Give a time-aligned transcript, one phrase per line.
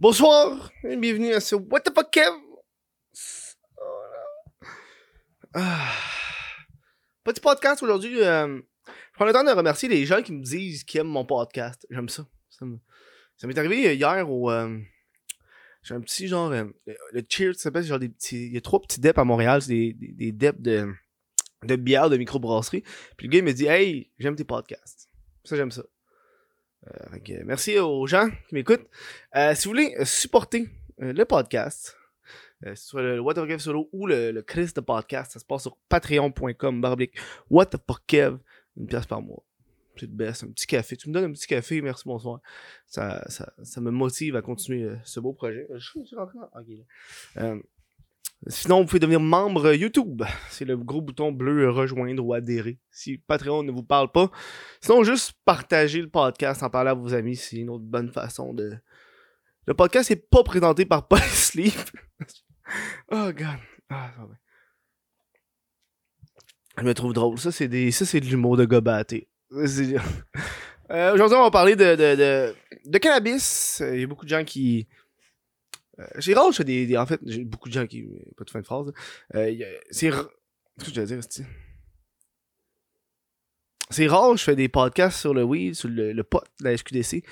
[0.00, 2.30] Bonsoir et bienvenue à ce What the fuck Kev.
[5.54, 5.92] Ah.
[7.24, 8.22] Petit podcast aujourd'hui.
[8.22, 11.24] euh, je prends le temps de remercier les gens qui me disent qu'ils aiment mon
[11.26, 11.86] podcast.
[11.90, 12.26] J'aime ça.
[12.48, 12.78] Ça me-
[13.36, 14.50] ça m'est arrivé hier au.
[14.50, 14.78] euh,
[15.82, 16.50] j'ai un petit genre.
[16.52, 16.64] euh,
[17.12, 18.46] le Cheers, ça s'appelle genre des petits.
[18.46, 19.60] Il y a trois petits deps à Montréal.
[19.62, 20.90] C'est des, des, des deps de,
[21.64, 22.84] de bière de microbrasserie.
[23.18, 25.10] Puis le gars il me dit Hey, j'aime tes podcasts.
[25.44, 25.82] Ça, j'aime ça.
[26.88, 28.86] Euh, merci aux gens qui m'écoutent.
[29.36, 30.68] Euh, si vous voulez supporter
[31.02, 31.96] euh, le podcast,
[32.74, 35.76] soit le What the Kev solo ou le, Chris de podcast, ça se passe sur
[35.88, 37.18] patreon.com barblique
[37.50, 38.38] What the fuck Kev,
[38.76, 39.42] une pièce par mois.
[40.00, 40.96] Le best, un petit café.
[40.96, 42.40] Tu me donnes un petit café, merci, bonsoir.
[42.86, 45.66] Ça, ça, ça me motive à continuer ce beau projet.
[45.74, 46.38] Je suis rentré
[48.46, 50.22] Sinon, vous pouvez devenir membre YouTube.
[50.48, 52.78] C'est le gros bouton bleu euh, rejoindre ou adhérer.
[52.90, 54.30] Si Patreon ne vous parle pas.
[54.80, 58.54] Sinon, juste partager le podcast, en parler à vos amis, c'est une autre bonne façon
[58.54, 58.78] de.
[59.66, 61.74] Le podcast n'est pas présenté par Paul Sleep.
[63.12, 63.58] oh god.
[63.90, 64.34] Ah, ça va.
[66.78, 67.38] Je me trouve drôle.
[67.38, 67.90] Ça, c'est des.
[67.90, 69.28] Ça, c'est de l'humour de gobaté.
[70.92, 72.54] Euh, Aujourd'hui, on va parler de, de, de,
[72.84, 73.80] de cannabis.
[73.92, 74.88] Il y a beaucoup de gens qui.
[76.00, 78.04] Euh, j'ai rare, je des, des- En fait, j'ai beaucoup de gens qui.
[78.36, 78.92] Pas de fin de phrase.
[79.34, 79.54] Euh,
[79.90, 80.10] c'est.
[80.10, 81.44] Qu'est-ce que je c'est
[83.90, 87.24] C'est rare, fais des podcasts sur le weed, sur le, pot la SQDC.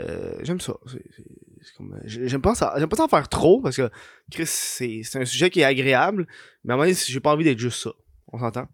[0.00, 0.74] Euh, j'aime ça.
[0.86, 1.24] C'est- c'est-
[1.62, 3.90] c'est euh, J'aime pas, ça- pas s'en faire trop parce que
[4.30, 6.26] Chris, c'est c'est un sujet qui est agréable.
[6.62, 7.90] Mais à un moment j'ai pas envie d'être juste ça.
[8.32, 8.68] On s'entend?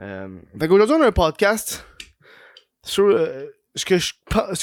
[0.00, 0.28] Euh,
[0.60, 1.86] fait qu'aujourd'hui, on a un podcast
[2.84, 3.84] sur euh, ce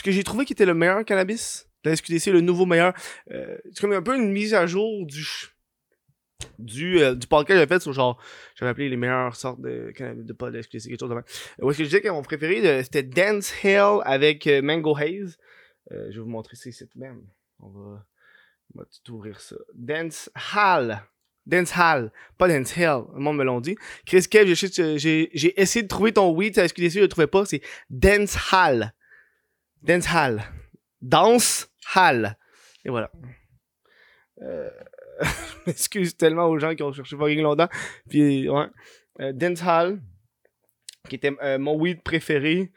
[0.03, 2.93] que j'ai trouvé qui était le meilleur cannabis la SQDC, le nouveau meilleur.
[3.31, 5.25] Euh, c'est comme un peu une mise à jour du
[6.59, 8.21] du, euh, podcast que j'avais fait sur genre
[8.55, 11.23] j'avais appelé les meilleures sortes de cannabis de pas de SQDC, quelque chose de même.
[11.61, 14.95] Où est-ce que je disais que mon préféré euh, c'était Dance Hell avec euh, Mango
[14.95, 15.37] Haze.
[15.91, 17.23] Euh, je vais vous montrer ici même.
[17.59, 18.05] On va,
[19.03, 19.55] tout ouvrir ça.
[19.73, 21.01] Dance Hall.
[21.45, 22.11] Dance Hall.
[22.37, 23.03] Pas Dance Hell.
[23.13, 23.75] Le monde me l'ont dit.
[24.05, 27.45] Chris Kev, j'ai essayé de trouver ton weed à SQDC, je le trouvais pas.
[27.45, 28.93] C'est Dance Hall.
[29.81, 30.41] Dance Hall.
[31.03, 32.37] Dance Hall.
[32.85, 33.11] Et voilà.
[34.41, 34.69] Euh,
[35.21, 35.27] je
[35.67, 37.69] m'excuse tellement aux gens qui ont cherché fucking longtemps.
[38.09, 38.49] Puis.
[38.49, 40.01] Euh, Dance Hall,
[41.07, 42.71] qui était euh, mon weed préféré,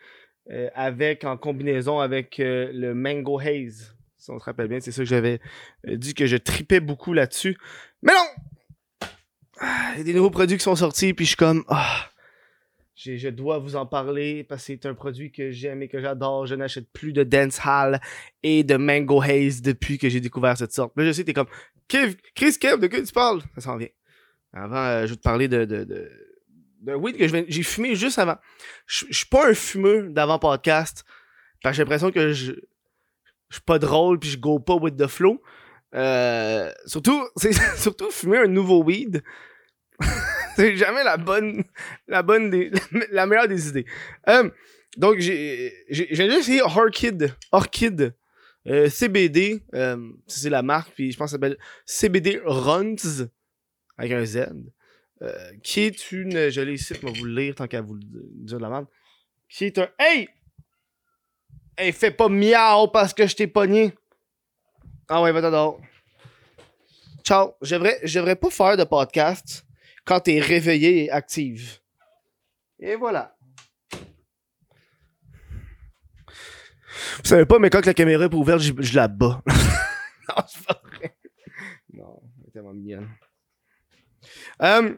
[0.74, 3.96] avec, en combinaison avec le Mango Haze.
[4.16, 5.40] Si on se rappelle bien, c'est ça que j'avais
[5.84, 7.58] dit que je tripais beaucoup là-dessus.
[8.02, 9.10] Mais non!
[9.94, 12.10] Il y a des nouveaux produits qui sont sortis, puis je suis comme, ah,
[12.96, 16.46] je dois vous en parler parce que c'est un produit que j'aime et que j'adore.
[16.46, 18.00] Je n'achète plus de Dance Hall
[18.42, 20.92] et de Mango Haze depuis que j'ai découvert cette sorte.
[20.96, 21.48] Là, je sais, t'es comme,
[21.88, 23.42] Kev, Chris Kev, de quoi tu parles?
[23.54, 23.88] Ça s'en vient.
[24.52, 26.10] Avant, euh, je vais te parler de, de, de,
[26.80, 28.36] d'un weed que j'ai fumé juste avant.
[28.86, 31.04] Je suis pas un fumeur d'avant podcast.
[31.62, 32.52] Parce que j'ai l'impression que je,
[33.48, 35.42] je suis pas drôle puis je go pas with the flow.
[35.94, 39.22] Euh, surtout, c'est surtout fumer un nouveau weed.
[40.56, 41.64] c'est jamais la bonne,
[42.08, 42.70] la bonne des,
[43.10, 43.86] la meilleure des idées.
[44.28, 44.50] Euh,
[44.96, 48.14] donc j'ai, j'ai, j'ai déjà essayé Orchid, Orchid,
[48.66, 53.28] euh, CBD, euh, c'est la marque puis je pense que ça s'appelle CBD Runs
[53.98, 54.48] avec un Z,
[55.62, 58.58] qui est une, je l'ai ici, vais vous le lire tant qu'à vous le dire
[58.58, 58.86] de la merde,
[59.48, 60.28] qui est un, hey,
[61.78, 63.94] hey, fais pas miaou parce que je t'ai pogné.
[65.08, 65.80] Ah ouais, va t'adore.
[67.24, 67.54] Ciao.
[67.62, 69.65] Je devrais, je devrais pas faire de podcast
[70.06, 71.80] quand t'es réveillé et active.
[72.78, 73.36] Et voilà.
[77.18, 79.42] Vous savez pas, mais quand la caméra est ouverte, je, je la bats.
[79.46, 81.16] non, c'est pas vrai.
[81.92, 83.08] Non, elle est tellement mignonne.
[84.62, 84.94] Euh,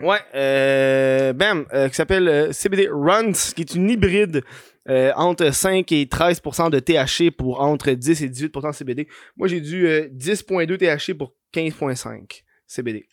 [0.00, 4.42] ouais, euh, bam, euh, qui s'appelle euh, CBD Runs, qui est une hybride
[4.88, 9.08] euh, entre 5 et 13% de THC pour entre 10 et 18% CBD.
[9.36, 13.06] Moi, j'ai du euh, 10.2 THC pour 15.5 CBD.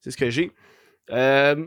[0.00, 0.50] C'est ce que j'ai.
[1.10, 1.66] Euh,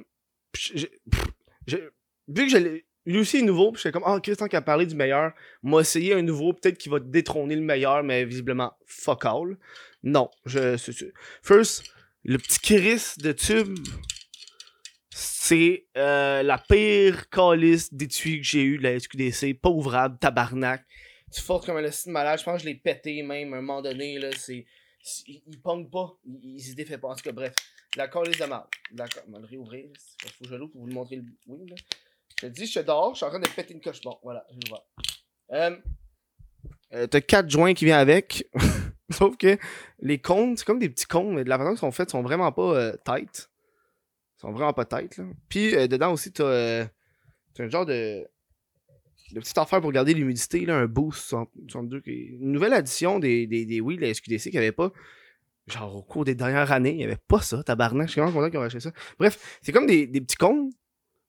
[2.28, 4.86] vu que je lui aussi est nouveau, puis j'étais comme, ah, Christian qui a parlé
[4.86, 9.26] du meilleur, m'a essayé un nouveau, peut-être qu'il va détrôner le meilleur, mais visiblement, fuck
[9.26, 9.58] all.
[10.04, 10.78] Non, je.
[11.44, 11.84] First,
[12.24, 13.78] le petit Chris de tube,
[15.10, 19.54] c'est euh, la pire calice d'étui que j'ai eu de la SQDC.
[19.62, 20.86] Pas ouvrable, tabarnak.
[21.34, 22.40] Tu forces comme un style malade.
[22.40, 24.18] Je pense que je l'ai pété même à un moment donné.
[24.20, 24.66] Là, c'est-
[25.28, 25.76] il, il pas.
[26.26, 27.10] Il, se défait pas.
[27.10, 27.56] En tout cas, bref.
[27.96, 28.46] La calice de.
[28.92, 29.86] D'accord, on va le réouvrir.
[30.24, 31.18] Il faut que je l'ouvre pour vous le montrer.
[31.18, 31.24] Le...
[31.48, 31.76] Oui, là.
[32.30, 33.14] Je te dis, je dehors.
[33.14, 34.02] Je suis en train de péter une coche.
[34.02, 34.84] Bon, voilà, je vais voir.
[35.52, 35.78] Euh,
[36.94, 38.48] euh, T'as quatre joints qui viennent avec.
[39.12, 39.58] Sauf que
[40.00, 42.24] les cônes, c'est comme des petits cônes, mais de la façon qu'ils sont faits, sont
[42.24, 43.50] vraiment pas euh, tight.
[44.38, 45.26] Ils sont vraiment pas tight, là.
[45.50, 46.86] Puis dedans aussi, t'as,
[47.54, 48.28] t'as un genre de.
[49.34, 53.20] De petites affaires pour garder l'humidité, là, un boost 62, qui est une nouvelle addition
[53.20, 54.92] des, des, des Wii, la SQDC, qui avait pas,
[55.68, 58.34] genre, au cours des dernières années, il y avait pas ça, tabarnak, je suis vraiment
[58.34, 58.92] content qu'ils ont acheté ça.
[59.20, 60.70] Bref, c'est comme des, des petits cônes,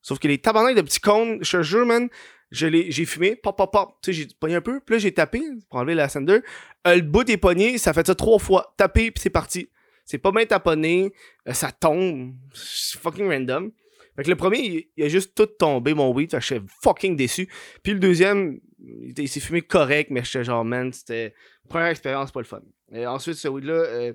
[0.03, 2.09] sauf que les tabarnak de petits cônes, je te jure, man,
[2.51, 5.43] j'ai fumé, pop, pop, pop, tu sais, j'ai pogné un peu, puis là, j'ai tapé,
[5.71, 6.41] pour enlever la sender,
[6.87, 9.69] euh, le bout est pogné, ça fait ça trois fois, tapé, puis c'est parti.
[10.05, 11.13] C'est pas bien taponné,
[11.49, 13.73] euh, ça tombe, c'est fucking random.
[14.17, 16.31] Fait que le premier, il, a juste tout tombé, mon weed.
[16.31, 17.49] Fait que j'étais fucking déçu.
[17.83, 21.35] Puis le deuxième, il, s'est fumé correct, mais j'étais genre, man, c'était.
[21.69, 22.61] Première expérience, pas le fun.
[22.93, 24.13] Et ensuite, ce weed-là, euh,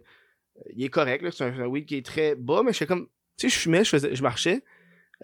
[0.76, 1.26] il est correct.
[1.32, 3.08] C'est un, weed qui est très bas, mais j'étais comme.
[3.38, 4.64] Tu sais, je fumais, je, marchais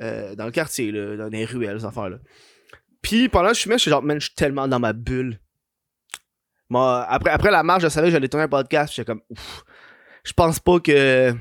[0.01, 2.19] euh, dans le quartier, là, dans les ruelles, ces affaires-là.
[3.01, 5.39] Puis pendant que je fumais, j'étais genre, man, je suis tellement dans ma bulle.
[6.69, 9.63] Moi, après, après la marche, je savais que j'allais tourner un podcast, j'étais comme, ouf.
[10.24, 11.33] Je pense pas que.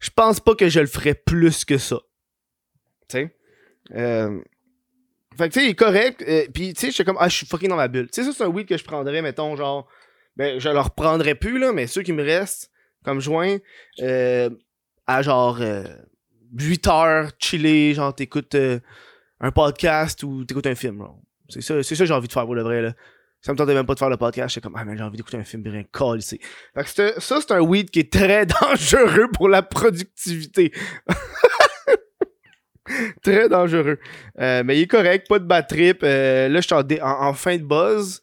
[0.00, 2.00] Je pense pas que je le ferais plus que ça.
[3.08, 3.36] Tu sais?
[3.94, 4.40] Euh,
[5.36, 6.22] Fait que, tu sais, il est correct.
[6.26, 8.06] euh, Puis, tu sais, j'étais comme, ah, je suis fucking dans ma bulle.
[8.10, 9.88] Tu sais, ça, c'est un weed que je prendrais, mettons, genre.
[10.36, 12.70] Ben, je le reprendrais plus, là, mais ceux qui me restent,
[13.04, 13.58] comme joint,
[14.00, 14.50] euh,
[15.06, 15.58] à genre.
[15.60, 15.84] euh,
[16.56, 18.78] 8 heures, chiller, genre, t'écoutes euh,
[19.40, 21.18] un podcast ou t'écoutes un film, genre.
[21.48, 22.94] C'est ça, c'est ça que j'ai envie de faire pour le vrai, là.
[23.40, 25.16] Ça me tentait même pas de faire le podcast, j'étais comme, ah, mais j'ai envie
[25.18, 26.40] d'écouter un film, puis rien call ici.
[26.74, 30.72] Fait que ça, c'est un weed qui est très dangereux pour la productivité.
[33.22, 33.98] très dangereux.
[34.38, 36.00] Euh, mais il est correct, pas de bad trip.
[36.02, 38.22] Euh, là, je suis en, en- en fin de buzz.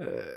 [0.00, 0.34] Euh,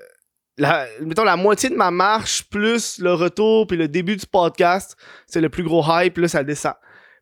[1.02, 4.96] mettons, la moitié de ma marche, plus le retour, puis le début du podcast,
[5.28, 6.74] c'est le plus gros hype, là, ça descend.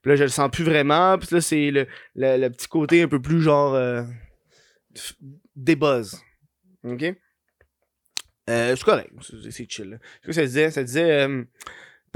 [0.01, 3.07] Puis là, je le sens plus vraiment, puis là, c'est le, le, petit côté un
[3.07, 3.75] peu plus genre...
[5.55, 6.19] Des buzz.
[6.83, 7.03] OK?
[8.47, 9.11] C'est correct,
[9.51, 9.89] c'est chill.
[9.89, 9.97] là.
[10.23, 10.71] Que ça disait?
[10.71, 11.27] Ça disait...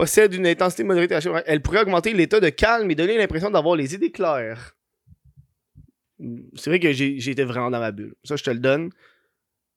[0.01, 1.43] possède une intensité modérée de.
[1.45, 4.75] Elle pourrait augmenter l'état de calme et donner l'impression d'avoir les idées claires.
[6.55, 8.15] C'est vrai que été vraiment dans ma bulle.
[8.23, 8.89] Ça, je te le donne.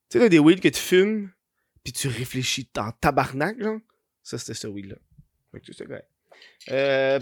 [0.08, 1.30] Tu sais, des weeds que tu fumes,
[1.82, 3.80] puis tu réfléchis en tabarnak, genre?
[4.22, 4.96] Ça, c'était ce weed-là.
[5.52, 6.08] Fait que c'est correct.
[6.70, 7.20] Euh,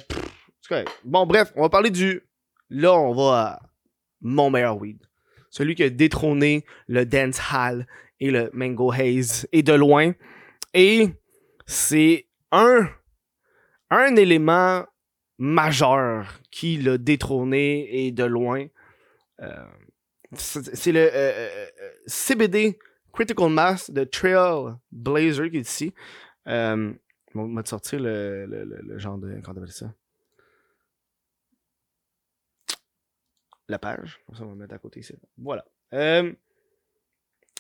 [0.69, 0.89] correct.
[1.03, 2.23] Bon, bref, on va parler du...
[2.71, 3.63] Là, on va à
[4.21, 5.03] mon meilleur weed.
[5.51, 7.85] Celui qui a détrôné le Dance Hall
[8.21, 9.49] et le Mango Haze.
[9.51, 10.13] Et de loin.
[10.73, 11.09] Et
[11.67, 12.89] c'est un,
[13.91, 14.85] un élément
[15.39, 18.67] majeur qui l'a détrôné et de loin.
[19.41, 19.67] Euh,
[20.35, 21.67] c'est le euh, euh,
[22.07, 22.79] CBD
[23.13, 25.93] Critical Mass de Trail Blazer qui est ici.
[26.47, 26.93] Euh,
[27.35, 29.41] on va sortir le, le, le, genre de.
[29.43, 29.95] Comment on appelle ça?
[33.69, 34.21] La page.
[34.35, 35.15] Ça, on va mettre à côté ici.
[35.39, 35.65] Voilà.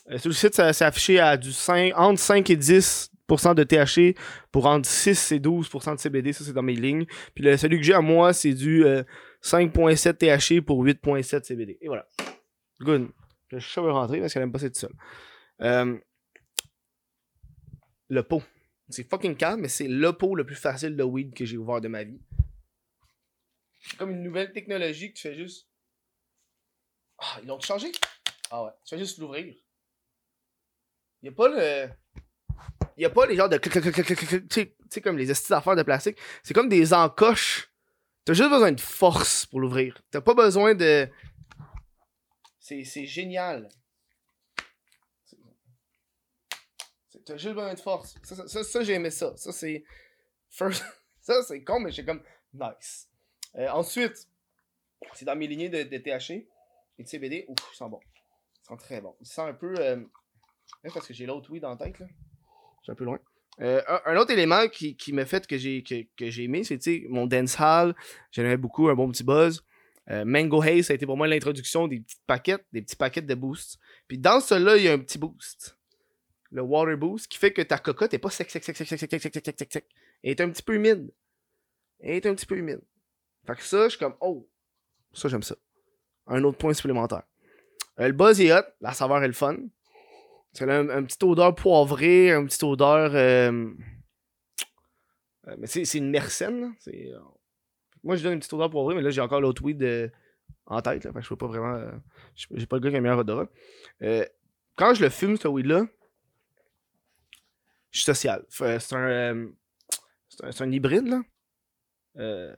[0.08, 3.54] Euh, euh, sur le site, ça s'est affiché à du 5, entre 5 et 10%
[3.54, 4.18] de THC
[4.50, 6.32] pour entre 6 et 12% de CBD.
[6.32, 7.06] Ça, c'est dans mes lignes.
[7.34, 9.02] Puis celui que j'ai à moi, c'est du euh,
[9.42, 11.78] 5.7 THC pour 8.7 CBD.
[11.80, 12.06] Et voilà.
[12.80, 13.10] Good.
[13.50, 14.94] Le chat veut rentrer parce qu'elle aime pas cette seule.
[15.60, 15.98] Euh,
[18.08, 18.42] le pot.
[18.88, 21.80] C'est fucking calme, mais c'est le pot le plus facile de weed que j'ai ouvert
[21.80, 22.20] de ma vie.
[23.98, 25.68] Comme une nouvelle technologie que tu fais juste.
[27.18, 27.90] Ah, ils l'ont changé?
[28.50, 28.70] Ah ouais.
[28.84, 29.54] Tu fais juste l'ouvrir.
[31.22, 31.88] Il a pas le.
[32.96, 33.58] Il a pas les genres de.
[33.58, 33.70] Tu
[34.90, 36.18] sais- comme les estis d'affaires de plastique.
[36.42, 37.70] C'est comme des encoches.
[38.24, 40.00] T'as juste besoin de force pour l'ouvrir.
[40.10, 41.08] T'as pas besoin de.
[42.60, 43.68] C'est génial.
[47.24, 48.16] T'as juste besoin de force.
[48.22, 49.36] Ça, ça, ça, j'ai aimé ça.
[49.36, 49.84] Ça, c'est.
[50.50, 50.84] First...
[51.20, 52.22] ça, c'est con, mais j'ai comme.
[52.52, 53.08] Nice.
[53.54, 54.28] Euh, ensuite,
[55.14, 56.46] c'est dans mes lignées de, de THC
[56.98, 57.44] et de CBD.
[57.48, 58.00] Ouf, ils sont bons.
[58.62, 59.16] Ils sont très bons.
[59.20, 59.74] Ils sentent un peu.
[59.78, 60.04] euh,
[60.92, 62.06] parce que j'ai l'autre weed en tête, là.
[62.80, 63.18] Je suis un peu loin.
[63.60, 66.80] Euh, un, autre élément qui, qui m'a fait que j'ai que, que j'ai aimé, c'est
[67.08, 67.94] mon dance hall.
[68.30, 69.62] J'aimais beaucoup, un bon petit buzz.
[70.10, 73.22] Euh, Mango Haze, ça a été pour moi l'introduction des petites paquettes, des petits paquets
[73.22, 73.78] de boost.
[74.08, 75.78] Puis dans celui-là, il y a un petit boost.
[76.50, 78.98] Le water boost, qui fait que ta cocotte est pas sec, sec, sec, sec, sec,
[78.98, 79.86] sec, sec, sec, sec, sec, sec.
[80.22, 81.12] Elle est un petit peu humide.
[82.00, 82.80] Elle est un petit peu humide.
[83.46, 84.48] Fait que ça, je suis comme, oh,
[85.12, 85.54] ça, j'aime ça.
[86.26, 87.22] Un autre point supplémentaire.
[88.00, 89.56] Euh, le buzz est hot, la saveur est le fun.
[90.52, 93.12] C'est un, un petit odeur poivrée, un petit odeur.
[93.14, 93.70] euh,
[95.48, 96.14] euh, mais c'est une.
[96.28, 97.18] C'est, euh,
[98.04, 100.08] Moi, je donne une petite odeur poivrée, mais là, j'ai encore l'autre weed euh,
[100.66, 101.10] en tête, là.
[101.20, 101.82] Je vois pas vraiment.
[102.34, 103.46] J'ai pas le gars qui a un meilleur odorat.
[104.76, 105.86] Quand je le fume, ce weed-là,
[107.90, 108.44] je suis social.
[108.48, 109.48] C'est un, un.
[110.60, 112.54] Un hybride, là.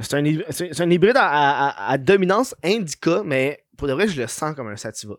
[0.00, 4.54] C'est un, un hybride à- à dominance indica, mais pour de vrai, je le sens
[4.54, 5.14] comme un sativa.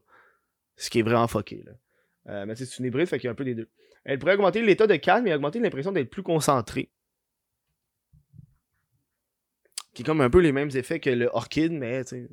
[0.79, 1.63] Ce qui est vraiment fucké.
[1.65, 1.73] Là.
[2.29, 3.67] Euh, mais c'est une hybride, fait qu'il y a un peu des deux.
[4.05, 6.89] Elle pourrait augmenter l'état de calme et augmenter l'impression d'être plus concentré.
[9.93, 12.29] qui est comme un peu les mêmes effets que le Orchid, mais tu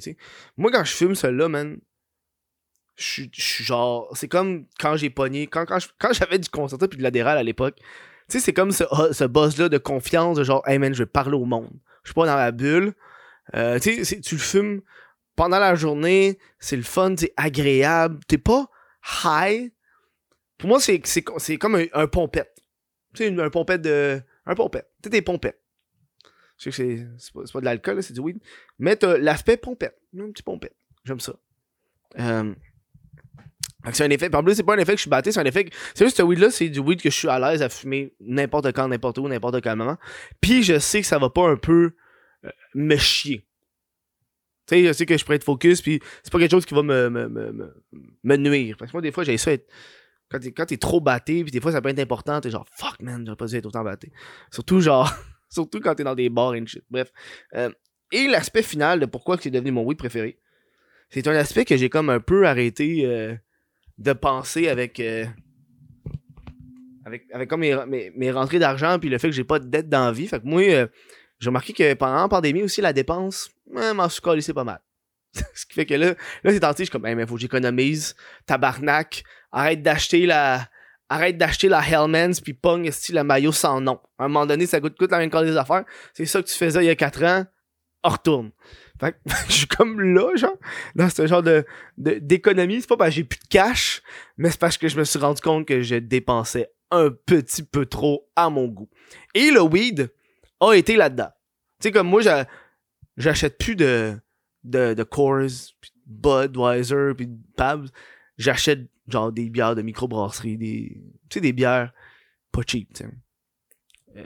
[0.00, 0.16] sais,
[0.56, 1.78] Moi, quand je fume celui-là, man,
[2.96, 4.08] je suis genre.
[4.16, 5.46] C'est comme quand j'ai pogné.
[5.46, 7.76] Quand, quand, j'avais du concerto puis de l'adéral à l'époque.
[7.76, 11.06] Tu sais, c'est comme ce, ce buzz-là de confiance, de genre, hey man, je vais
[11.06, 11.70] parler au monde.
[12.04, 12.94] Je suis pas dans la bulle.
[13.54, 14.80] Euh, tu sais, tu le fumes
[15.40, 18.20] pendant la journée, c'est le fun, c'est agréable.
[18.28, 18.66] T'es pas
[19.24, 19.72] high.
[20.58, 22.54] Pour moi, c'est, c'est, comme un, pompette.
[23.14, 24.20] Tu sais, un pompette de.
[24.44, 24.90] Un pompette.
[25.02, 25.58] Tu des pompettes.
[26.58, 28.38] Je sais que c'est, c'est, pas, de l'alcool, c'est du weed.
[28.78, 29.96] Mais t'as l'aspect pompette.
[30.14, 30.76] Un petit pompette.
[31.06, 31.32] J'aime ça.
[32.18, 32.54] Euh,
[33.92, 34.34] c'est un effet.
[34.34, 35.74] En plus, c'est pas un effet que je suis batté, c'est un effet que.
[35.94, 38.72] C'est juste ce weed-là, c'est du weed que je suis à l'aise à fumer n'importe
[38.72, 39.96] quand, n'importe où, n'importe quel moment.
[40.42, 41.92] Puis je sais que ça va pas un peu
[42.44, 43.46] euh, me chier.
[44.70, 46.74] Tu sais, je sais que je pourrais être focus, puis c'est pas quelque chose qui
[46.74, 47.74] va me, me, me,
[48.22, 48.76] me nuire.
[48.78, 49.68] Parce que moi, des fois, j'ai ça être.
[50.30, 52.66] Quand t'es, quand t'es trop batté, puis des fois, ça peut être important, t'es genre,
[52.70, 54.12] fuck man, j'aurais pas dû être autant batté.
[54.52, 55.12] Surtout, genre,
[55.48, 56.84] surtout quand t'es dans des bars et shit.
[56.88, 57.12] Bref.
[57.54, 57.70] Euh,
[58.12, 60.38] et l'aspect final de pourquoi c'est devenu mon weed préféré,
[61.08, 63.04] c'est un aspect que j'ai comme un peu arrêté.
[63.06, 63.34] Euh,
[64.00, 65.26] de penser avec, euh,
[67.04, 69.88] avec, avec comme mes, mes, rentrées d'argent puis le fait que j'ai pas de dette
[69.88, 70.26] dans la vie.
[70.26, 70.88] Fait que moi,
[71.40, 74.80] j'ai remarqué que pendant la pandémie aussi, la dépense, euh, m'en suis c'est pas mal.
[75.54, 78.14] Ce qui fait que là, là c'est tenté, je suis comme, mais faut que j'économise,
[78.46, 80.68] tabarnak, arrête d'acheter la,
[81.08, 84.00] arrête d'acheter la Hellmans puis pogne style la maillot sans nom.
[84.18, 85.84] À un moment donné, ça coûte, coûte la même des affaires.
[86.14, 87.44] C'est ça que tu faisais il y a 4 ans,
[88.04, 88.50] on retourne.
[89.00, 89.18] Fait que
[89.48, 90.56] je suis comme là, genre,
[90.94, 91.64] dans ce genre de,
[91.96, 92.80] d'économie.
[92.80, 94.02] C'est pas parce que j'ai plus de cash,
[94.36, 97.86] mais c'est parce que je me suis rendu compte que je dépensais un petit peu
[97.86, 98.88] trop à mon goût.
[99.34, 100.12] Et le weed
[100.60, 101.30] a été là-dedans.
[101.80, 102.20] Tu sais, comme moi,
[103.16, 104.16] j'achète plus de,
[104.64, 105.48] de, de Coors,
[105.80, 107.88] pis Budweiser, puis Pabs.
[108.36, 111.92] J'achète genre des bières de microbrasserie, des, tu sais, des bières
[112.52, 113.10] pas cheap, tu sais.
[114.16, 114.24] Euh,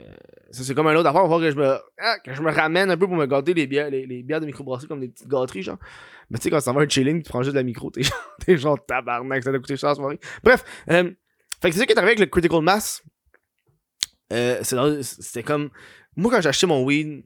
[0.51, 1.25] ça, c'est comme un autre affaire.
[1.25, 3.67] Il que je me, ah, que je me ramène un peu pour me gâter les
[3.67, 5.77] bières, les, bières de microbrasserie comme des petites gâteries, genre.
[6.29, 8.01] Mais tu sais, quand ça va un chilling, tu prends juste de la micro, t'es
[8.47, 10.19] genre, genre tabarnak, ça t'a coûté cher soirée.
[10.43, 11.11] Bref, euh,
[11.61, 13.03] fait que c'est ça qui est arrivé avec le Critical Mass.
[14.33, 15.69] Euh, c'était comme.
[16.15, 17.23] Moi, quand j'ai acheté mon weed,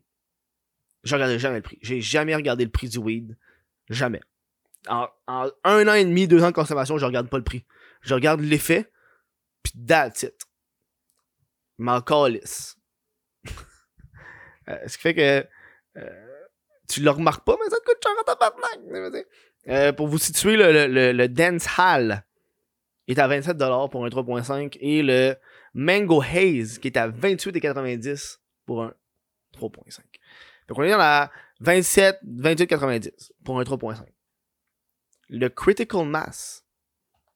[1.03, 1.79] je regardais jamais le prix.
[1.81, 3.38] J'ai jamais regardé le prix du weed.
[3.89, 4.22] Jamais.
[4.88, 7.65] En, un an et demi, deux ans de consommation, je regarde pas le prix.
[8.01, 8.91] Je regarde l'effet,
[9.63, 10.50] puis that's it
[11.79, 12.77] m'en calisse.
[14.67, 15.48] euh, ce qui fait que
[15.98, 16.38] euh,
[16.88, 19.25] tu le remarques pas, mais ça te coûte cher à tabarnak.
[19.67, 22.24] Euh, pour vous situer, le, le, le, Dance Hall
[23.08, 25.36] est à 27$ pour un 3.5 et le
[25.74, 28.38] Mango Haze qui est à 28,90$
[28.70, 28.94] pour un
[29.54, 30.00] 3.5.
[30.68, 34.06] Donc on est dans la 27, 28,90$ pour un 3.5.
[35.30, 36.64] Le Critical Mass,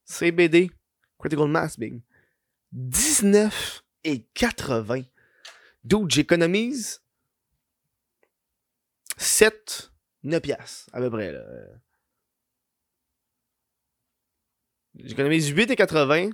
[0.05, 0.69] CBD,
[1.17, 2.03] Critical Mass Big,
[2.71, 5.01] 19 et 80.
[5.83, 7.01] D'où j'économise
[9.17, 11.31] 7, 9 piastres, à peu près.
[11.31, 11.43] Là.
[14.99, 16.29] J'économise 8 et 80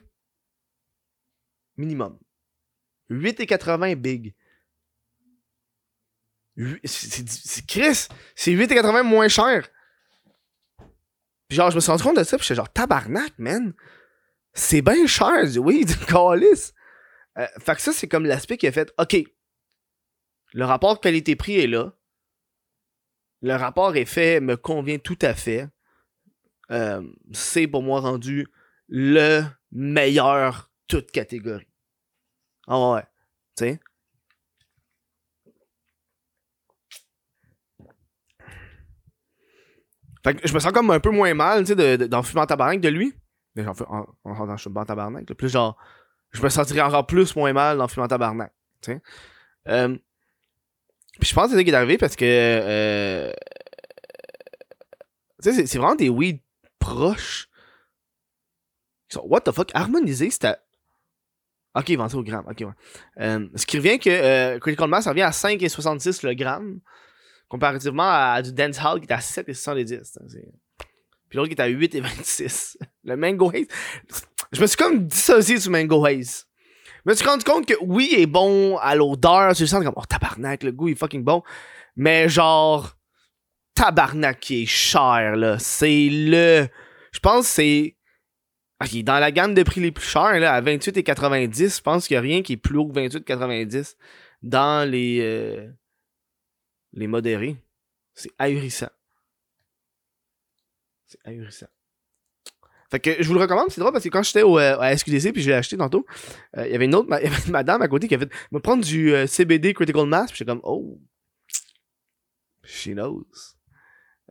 [1.78, 2.20] minimum.
[3.10, 4.36] 8 et 80 big.
[6.84, 9.68] C'est Chris, c'est 8 et 80 moins cher.
[11.48, 13.74] Puis genre, je me suis rendu compte de ça, puis j'étais genre, tabarnak, man.
[14.54, 16.74] C'est bien cher du weed, calice.
[17.38, 19.16] Euh, fait que ça, c'est comme l'aspect qui a fait OK,
[20.54, 21.94] le rapport qualité-prix est là.
[23.42, 25.68] Le rapport effet me convient tout à fait.
[26.72, 27.02] Euh,
[27.32, 28.48] c'est pour moi rendu
[28.88, 31.70] le meilleur toute catégorie.
[32.68, 33.04] Ah ouais.
[33.56, 33.80] Tu sais?
[40.24, 42.46] Fait que je me sens comme un peu moins mal, tu sais, d'en fumer en
[42.46, 43.14] tabarnak de lui.
[43.56, 45.26] Mais j'en en, en, en, en tabarnak.
[45.34, 45.78] Plus genre,
[46.32, 48.54] je me sentirais encore plus moins mal dans le tabarnak.
[48.82, 49.02] sais.
[49.68, 49.98] Euh,
[51.20, 53.32] puis je pense que c'est ça qui est arrivé parce que euh,
[55.40, 56.42] c'est, c'est vraiment des weeds
[56.80, 57.50] proches.
[59.24, 59.72] what the fuck?
[59.74, 60.56] Harmonisé, c'était.
[61.76, 62.46] Ok, vendu au gramme.
[62.50, 63.24] Ok, ouais.
[63.24, 66.80] Euh, ce qui revient que euh, Critical Mass revient à 5,66 le gramme.
[67.50, 70.14] Comparativement à du Dance Hall qui est à 7,70.
[71.30, 72.78] Puis l'autre qui est à 8,26.
[73.04, 73.68] Le Mango Haze.
[74.52, 76.46] Je me suis comme dissocié du Mango Haze.
[77.06, 79.56] Je me suis rendu compte que oui, il est bon à l'odeur.
[79.56, 81.44] Tu sens comme, oh tabarnak, le goût est fucking bon.
[81.96, 82.96] Mais genre,
[83.74, 85.58] tabarnak qui est cher, là.
[85.60, 86.68] C'est le.
[87.12, 87.96] Je pense que c'est.
[88.82, 92.16] Ok, dans la gamme de prix les plus chers, là, à 28,90, je pense qu'il
[92.16, 93.96] n'y a rien qui est plus haut que 28,90
[94.42, 95.20] dans les.
[95.22, 95.68] Euh,
[96.94, 97.58] les modérés.
[98.14, 98.90] C'est ahurissant.
[101.06, 101.68] C'est ahurissant.
[102.90, 104.96] Fait que je vous le recommande, c'est drôle parce que quand j'étais au, euh, à
[104.98, 106.06] SQDC puis je l'ai acheté tantôt,
[106.58, 107.10] euh, il y avait une autre
[107.50, 110.62] madame à côté qui avait me prendre du euh, CBD Critical Mass, puis j'étais comme
[110.64, 111.00] oh
[112.64, 113.26] She knows.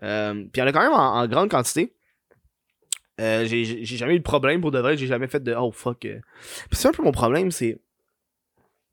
[0.01, 1.95] Puis y en a quand même en, grande quantité.
[3.19, 4.97] J'ai jamais eu de problème pour de vrai.
[4.97, 6.07] J'ai jamais fait de oh fuck.
[6.71, 7.81] C'est un peu mon problème, c'est.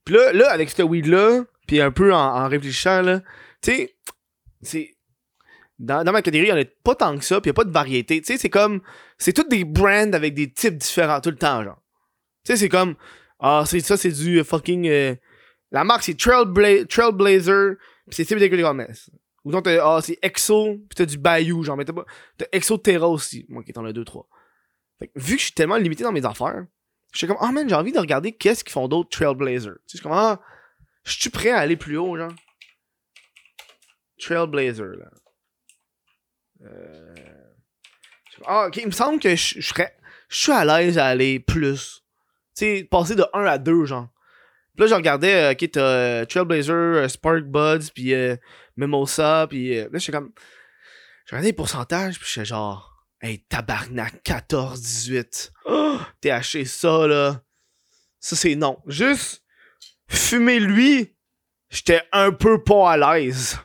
[0.03, 3.21] Puis là, là, avec ce weed-là, puis un peu en, réfléchissant, là,
[3.65, 3.95] tu sais,
[4.61, 4.91] c'est.
[5.77, 7.55] Dans, dans, ma catégorie, il n'y en a pas tant que ça, puis il n'y
[7.55, 8.21] a pas de variété.
[8.21, 8.81] Tu sais, c'est comme.
[9.17, 11.81] C'est toutes des brands avec des types différents tout le temps, genre.
[12.45, 12.95] Tu sais, c'est comme.
[13.39, 14.87] Ah, c'est ça, c'est du fucking.
[14.87, 15.15] Euh,
[15.71, 17.75] la marque, c'est Trailbla Trailblazer,
[18.09, 18.87] pis c'est CBD Gomez.
[19.43, 22.05] Ou donc, ah, c'est Exo, pis t'as du Bayou, genre, mais t'as pas.
[22.37, 24.25] T'as Exo Terra aussi, moi qui est en a 2-3.
[24.99, 26.65] Fait que, vu que je suis tellement limité dans mes affaires,
[27.11, 29.73] je suis comme, ah oh, man, j'ai envie de regarder qu'est-ce qu'ils font d'autres Trailblazer.
[29.73, 30.39] Tu sais, je suis comme, ah,
[31.03, 32.31] je suis prêt à aller plus haut, genre?
[34.19, 35.09] Trailblazer, là.
[36.61, 37.15] Euh...
[38.45, 39.95] Ah, ok, il me semble que je, serais.
[40.29, 42.03] Je suis à l'aise à aller plus.
[42.55, 44.09] Tu sais, passer de 1 à 2, genre.
[44.75, 48.13] Puis là, je regardais, euh, ok, t'as euh, Trailblazer, euh, Spark Buds, puis
[48.75, 50.33] Mimosa, puis là, j'étais comme.
[51.25, 52.91] Je regardais les pourcentages, puis j'étais genre.
[53.21, 55.53] Hey, tabarnak, 14, 18.
[55.65, 57.41] Oh, THC, ça, là.
[58.19, 58.81] Ça, c'est non.
[58.87, 59.43] Juste,
[60.07, 61.15] fumer lui,
[61.69, 63.57] j'étais un peu pas à l'aise.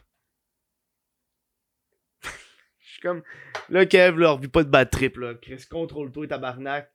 [2.22, 3.22] Je comme.
[3.68, 5.34] Là, Kev, là, vit pas de bad trip, là.
[5.34, 6.90] Chris, contrôle-toi, tabarnak.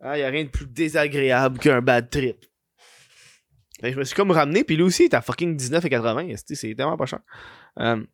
[0.00, 2.44] Ah, y a rien de plus désagréable qu'un bad trip.
[3.82, 6.36] Je me suis comme ramené, puis lui aussi, il est à fucking 19,80.
[6.54, 7.20] C'est tellement pas cher.
[7.78, 8.04] Euh...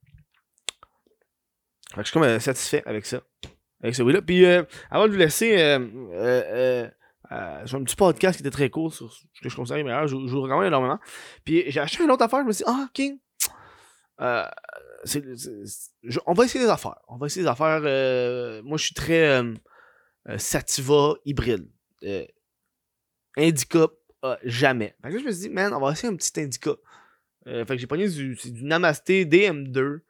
[1.96, 3.22] je suis comme euh, satisfait avec ça.
[3.82, 4.22] Avec ce oui-là.
[4.22, 5.76] Puis euh, avant de vous laisser, j'ai
[7.30, 10.06] un petit podcast qui était très court sur ce que je considère meilleur.
[10.06, 10.98] Je, je vous recommande énormément.
[11.44, 12.40] Puis j'ai acheté une autre affaire.
[12.40, 13.18] Je me suis dit, ah, King.
[14.18, 14.44] On
[16.34, 16.98] va essayer des affaires.
[17.08, 17.80] On va essayer des affaires.
[18.62, 19.42] moi, je suis très
[20.38, 21.68] Sativa hybride.
[23.36, 23.88] Indica
[24.44, 24.94] jamais.
[25.02, 26.72] Fait que là, je me suis dit, man, on va essayer un petit indica.
[27.46, 30.00] Euh, fait que j'ai pogné du, du Namasté DM2,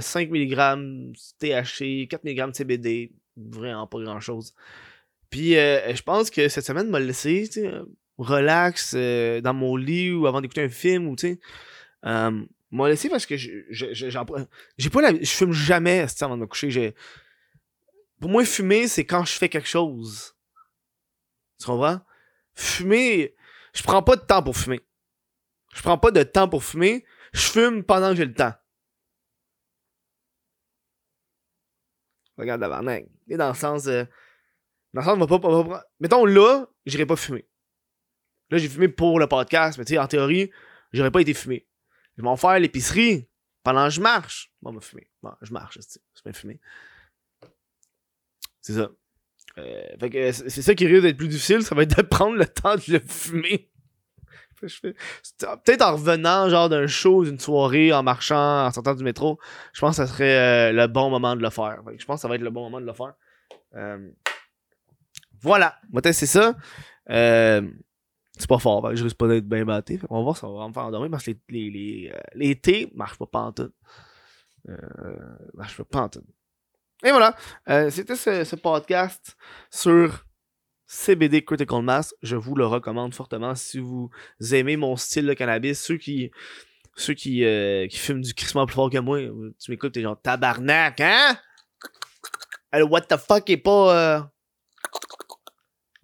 [0.00, 4.54] 5 mg THC, 4 mg CBD, vraiment pas grand chose.
[5.30, 7.50] Puis euh, je pense que cette semaine m'a laissé,
[8.18, 11.40] relax euh, dans mon lit ou avant d'écouter un film ou tu sais.
[12.76, 16.94] M'a laissé parce que j'ai pas la, je fume jamais avant de me coucher.
[18.20, 20.34] Pour moi, fumer, c'est quand je fais quelque chose.
[21.60, 22.00] Tu comprends?
[22.54, 23.34] fumer,
[23.74, 24.80] je prends pas de temps pour fumer.
[25.74, 27.04] Je prends pas de temps pour fumer.
[27.32, 28.54] Je fume pendant que j'ai le temps.
[32.38, 34.06] Regarde la Et dans le sens de.
[34.92, 37.48] Dans le sens, on va pas, Mettons là, j'irai pas fumer.
[38.50, 40.50] Là, j'ai fumé pour le podcast, mais tu sais, en théorie,
[40.92, 41.66] j'aurais pas été fumé.
[42.16, 43.28] Je vais faire l'épicerie
[43.62, 44.52] pendant que je marche.
[44.62, 45.08] Bon, me fumer.
[45.22, 46.60] Bon, je marche, c'est bien fumé.
[48.60, 48.90] C'est ça.
[49.58, 52.46] Euh, que c'est ça qui risque d'être plus difficile, ça va être de prendre le
[52.46, 53.70] temps de le fumer.
[54.60, 59.38] Peut-être en revenant genre d'un show, d'une soirée, en marchant, en sortant du métro,
[59.72, 61.82] je pense que ça serait euh, le bon moment de le faire.
[61.98, 63.14] je pense que ça va être le bon moment de le faire.
[63.74, 64.10] Euh,
[65.42, 66.56] voilà, moi c'est ça.
[68.36, 69.98] C'est pas fort, je risque pas d'être bien batté.
[70.10, 73.18] on va voir ça va me faire endormir parce que les, les, les, thés marchent
[73.18, 73.72] pas en tout.
[75.54, 76.24] marchent pas en tout.
[77.04, 77.36] Et voilà,
[77.68, 79.36] euh, c'était ce, podcast
[79.70, 80.24] sur
[80.86, 82.14] CBD Critical Mass.
[82.22, 84.10] Je vous le recommande fortement si vous
[84.52, 85.80] aimez mon style de cannabis.
[85.80, 86.30] Ceux qui
[86.96, 90.20] ceux qui, euh, qui fument du crissement plus fort que moi, tu m'écoutes, t'es genre
[90.20, 91.36] tabarnak, hein?
[92.72, 94.16] Alors, what the fuck est pas.
[94.16, 94.20] Euh...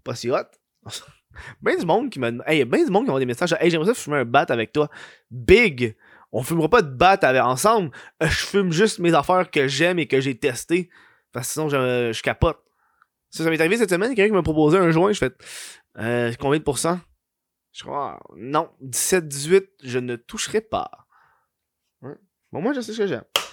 [0.04, 0.44] Pas si hot?
[1.61, 2.20] ben du monde qui.
[2.46, 3.55] Hey, ben du monde qui m'a des messages.
[3.61, 4.88] Hey, j'aimerais ça fumer un bat avec toi.
[5.31, 5.96] Big!
[6.33, 7.90] on fumera pas de batte ensemble.
[8.22, 10.88] Euh, je fume juste mes affaires que j'aime et que j'ai testées.
[11.33, 12.59] Parce que sinon, je, je capote.
[13.31, 15.33] Ça, ça m'est arrivé cette semaine, quelqu'un qui m'a proposé un joint, je fais
[15.98, 17.00] euh, combien de pourcents?
[17.72, 20.90] Je crois, non, 17-18, je ne toucherai pas.
[22.03, 23.22] Bon, moi, je sais ce que j'aime.
[23.35, 23.44] Tu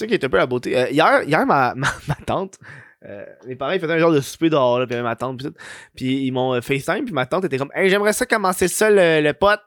[0.00, 0.76] sais qui est un peu la beauté.
[0.76, 2.58] Euh, hier, hier ma, ma, tante,
[3.06, 5.50] euh, mes parents ils faisaient un genre de souper dehors, là, puis ma tante, puis,
[5.94, 9.32] puis ils m'ont FaceTime, puis ma tante était comme, hey, j'aimerais ça commencer ça le,
[9.32, 9.60] pote.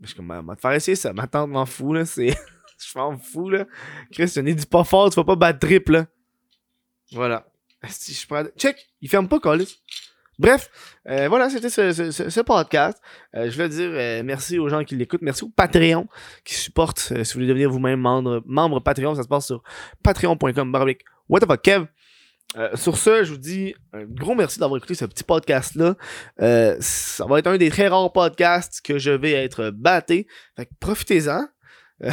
[0.00, 1.12] Je suis comme, va bah, te faire essayer ça.
[1.12, 2.04] Ma tante m'en fout, là.
[2.04, 2.28] C'est.
[2.78, 3.66] je m'en fous, là.
[4.12, 6.06] Chris, tu dis pas fort, tu vas pas battre trip, là.
[7.12, 7.46] Voilà.
[7.88, 8.44] Si je prends...
[8.56, 9.82] Check, il ferme pas, Colis.
[10.38, 10.68] Bref,
[11.08, 13.00] euh, voilà, c'était ce, podcast.
[13.36, 15.22] Euh, je veux dire euh, merci aux gens qui l'écoutent.
[15.22, 16.08] Merci au Patreon
[16.44, 16.98] qui supportent.
[16.98, 19.62] si vous voulez devenir vous-même membre, membre Patreon, ça se passe sur
[20.02, 20.72] patreon.com.
[21.28, 21.86] What the fuck, Kev?
[22.56, 25.96] Euh, sur ce, je vous dis un gros merci d'avoir écouté ce petit podcast-là.
[26.40, 30.28] Euh, ça va être un des très rares podcasts que je vais être batté.
[30.56, 31.48] Fait que profitez-en.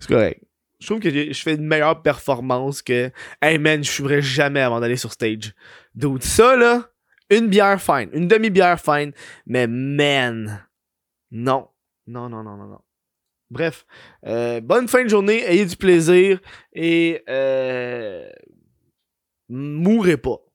[0.00, 0.42] C'est correct.
[0.80, 4.80] Je trouve que je fais une meilleure performance que Hey man, je fumerais jamais avant
[4.80, 5.54] d'aller sur stage.
[5.94, 6.90] Donc ça là,
[7.30, 9.12] une bière fine, une demi-bière fine,
[9.46, 10.66] mais man,
[11.30, 11.68] non.
[12.06, 12.80] Non, non, non, non, non.
[13.50, 13.86] Bref,
[14.26, 16.40] euh, bonne fin de journée, ayez du plaisir
[16.72, 18.28] et euh,
[19.48, 20.45] mourrez pas.